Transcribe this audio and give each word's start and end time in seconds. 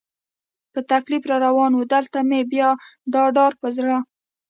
په 0.73 0.79
تکلیف 0.91 1.23
را 1.29 1.37
روان 1.45 1.71
و، 1.75 1.81
دلته 1.93 2.19
مې 2.29 2.41
بیا 2.51 2.69
دا 3.13 3.21
ډار 3.35 3.53
په 3.61 3.67
زړه. 3.77 3.97